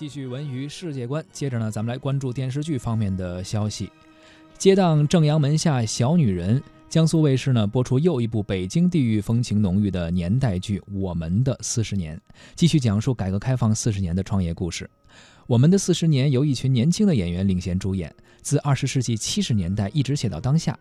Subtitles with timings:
[0.00, 3.92] 继续文娱世界观，接着呢，咱们来关注电视剧方面的消息。
[4.56, 12.16] 接档《正阳门下小女人》，江苏卫视呢播出又一部北京地域风情浓郁的年代剧《我们的四十年》，
[12.54, 14.86] 继续讲述改革开放四十年的创业故事。
[15.46, 18.10] 《我们的四十年》由一群年轻的演员领衔主演，
[18.40, 20.78] 自二十世纪七十年代一直写到当下。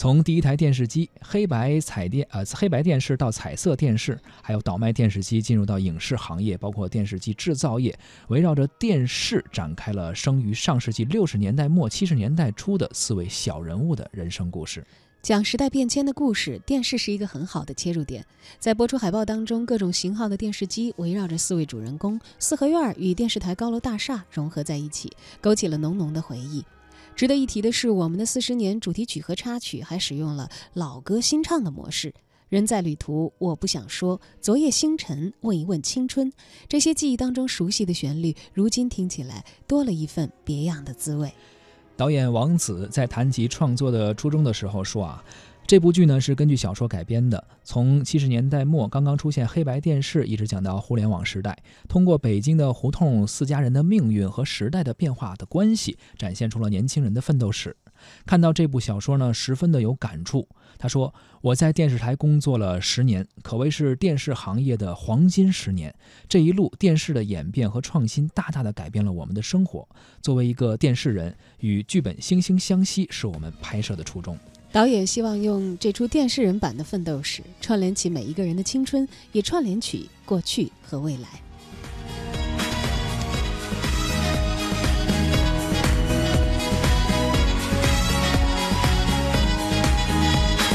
[0.00, 7.94] 从第一台电视机黑白彩电呃黑白电视到彩色电视，还有倒卖电视机进入到影视行业，包括电视机制造业，
[8.28, 14.82] 围绕着电视展开了生于上世纪六十年代末七十年代初的四位小人物的人生故事。
[15.20, 18.24] 讲时代变迁的故事，电视是一个很好的切入点。
[18.58, 25.12] 在播出海报当中，各种型号的电视机围绕着四位主人公，四合院与电视台高楼大厦融合在一起，
[25.42, 26.64] 勾起了浓浓的回忆。
[27.20, 32.14] 值得一提的是，我们的四十年主题曲和插曲还使用了老歌新唱的模式。
[32.48, 34.18] 人在旅途，我不想说。
[34.40, 36.32] 昨夜星辰，问一问青春。
[36.66, 41.30] 这些记忆当中熟悉的旋律，如今听起来多了一份别样的滋味。
[41.94, 45.22] 导演王子在谈及创作的初衷的时候说啊。
[45.70, 51.56] 这部剧呢是根据小说改编的，从七十年代末刚刚出现黑白电视，一直讲到互联网时代，
[51.88, 57.76] 通过北京的胡同四家人的命运和时代的变化的关系，展现出了年轻人的奋斗史。
[58.26, 60.48] 看到这部小说呢，十分的有感触。
[60.76, 65.94] 他说：“我在电视台工作了十年，可谓是电视行业的黄金十年。
[66.28, 69.88] 这一路电视的演变和创新，大大的改变了我们的生活。
[70.20, 74.36] 作为一个电视人，与剧本惺惺相惜，是我们拍摄的初衷。”
[74.72, 81.28] 导演希望用这出电视人版的奋斗史，串联起每一个人的青春，也串联起过去和未来。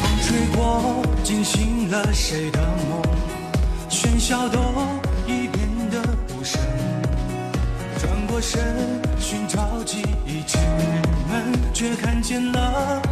[0.00, 3.02] 风吹过，惊醒了谁的梦？
[3.90, 4.60] 喧嚣都
[5.26, 6.00] 已变得
[6.38, 6.60] 无声。
[7.98, 8.62] 转过身，
[9.18, 10.56] 寻找记忆之
[11.28, 13.02] 门，却看见了。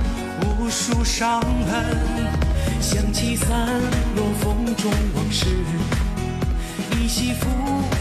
[0.68, 1.96] 无数伤痕，
[2.78, 3.48] 想起散
[4.14, 5.46] 落风中往事，
[6.94, 7.48] 依稀浮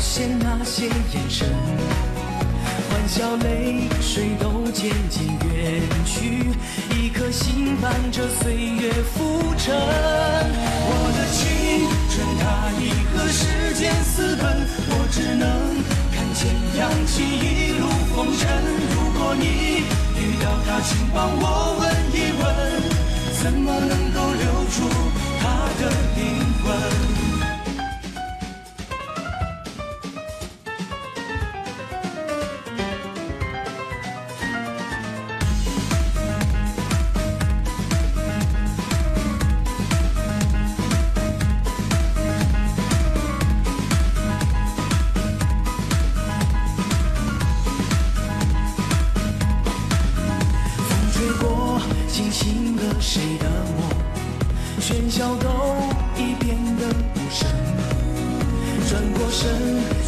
[0.02, 1.48] 现那些眼神，
[2.90, 6.52] 欢笑泪水都渐渐远去，
[6.94, 9.74] 一颗心伴着岁月浮沉。
[10.90, 15.48] 我的青春它已和时间私奔，我只能
[16.12, 18.46] 看见扬起一路风尘。
[18.92, 19.84] 如果你
[20.20, 21.87] 遇到他，请帮我
[23.48, 23.58] 问。
[23.58, 24.07] 怎么能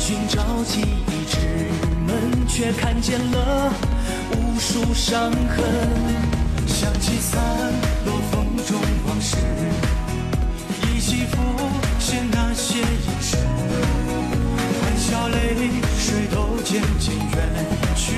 [0.09, 1.38] 寻找记忆之
[2.08, 3.72] 门，却看见了
[4.31, 5.64] 无数伤痕。
[6.66, 7.40] 想起散
[8.08, 9.38] 落风中往事，
[10.81, 11.38] 依稀浮
[12.00, 13.40] 现那些眼神。
[14.81, 15.69] 欢笑泪
[16.00, 17.38] 水都渐渐远
[17.96, 18.16] 去，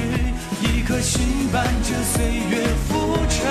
[0.61, 3.43] 一颗心伴着岁月浮沉。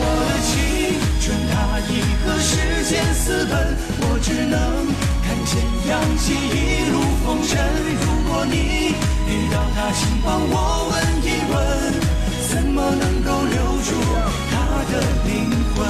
[0.00, 1.92] 我的青春它已
[2.24, 4.56] 和时间私奔，我只能
[5.48, 7.56] 看见扬起一路风尘。
[8.04, 8.92] 如果你
[9.24, 10.94] 遇到他，请帮我问
[11.24, 11.56] 一问，
[12.52, 13.96] 怎么能够留住
[14.52, 15.88] 他的灵魂？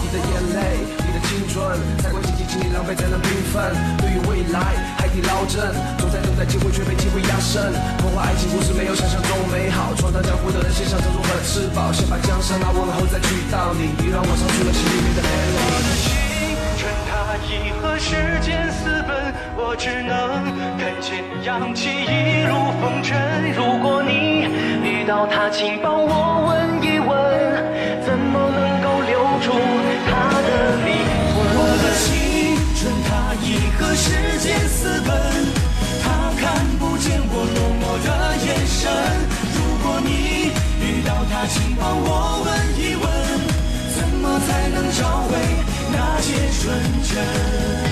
[0.00, 3.68] 你的眼泪，你的青春，再过几经经历浪费才能缤纷。
[4.00, 7.60] 对于未来，海底捞针，总在等待机会，却被机会压身。
[8.00, 13.92] 童话爱情故事没有想象中美好，闯荡江湖的人先想着如何吃饱，先把江山拿稳后再去到你。
[14.00, 16.39] 你让我唱出了心。
[17.48, 20.44] 已和时间私奔，我只能
[20.78, 23.16] 看见氧气一路风尘。
[23.52, 24.48] 如果你
[24.82, 26.12] 遇到他，请帮我
[26.48, 27.10] 问一问，
[28.04, 29.52] 怎么能够留住
[30.08, 30.10] 他
[30.42, 30.50] 的
[30.84, 30.90] 灵
[31.34, 31.36] 魂？
[31.56, 32.08] 我的青
[32.76, 35.10] 春，他已和时间私奔，
[36.02, 38.08] 他看不见我多么的
[38.44, 38.90] 眼神。
[39.56, 42.48] 如果你遇到他，请帮我问
[42.78, 43.04] 一问，
[43.94, 45.59] 怎么才能找回？
[46.20, 47.89] 一切纯真。